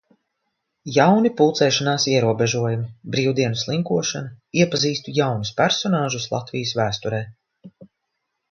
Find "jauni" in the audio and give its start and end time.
0.93-1.31